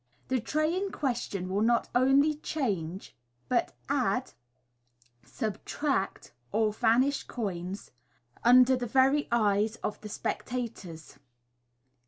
The 0.29 0.39
tray 0.41 0.75
in 0.75 0.91
question 0.91 1.47
will 1.47 1.61
not 1.61 1.87
only 1.93 2.33
change, 2.33 3.15
but 3.49 3.75
add, 3.87 4.31
sub 5.23 5.63
tract, 5.63 6.33
or 6.51 6.73
vanish 6.73 7.21
coins, 7.25 7.91
under 8.43 8.75
the 8.75 8.87
very 8.87 9.27
eyes 9.31 9.75
of 9.83 10.01
the 10.01 10.09
spectators. 10.09 11.19